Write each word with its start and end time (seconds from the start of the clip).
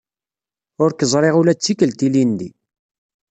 Ur 0.83 0.91
k-ẓriɣ 0.93 1.35
ula 1.39 1.53
d 1.55 1.59
tikelt 1.59 1.99
ilindi. 2.07 2.49